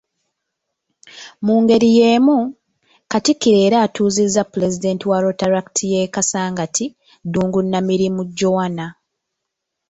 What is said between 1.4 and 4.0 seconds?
Mu ngeri y'emu, Katikkiro era